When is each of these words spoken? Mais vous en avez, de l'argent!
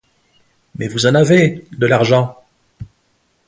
Mais 0.79 0.87
vous 0.87 1.05
en 1.05 1.13
avez, 1.13 1.63
de 1.73 1.85
l'argent! 1.85 2.43